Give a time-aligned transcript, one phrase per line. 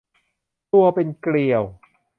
[0.71, 1.63] ตัวเป็นเกลียว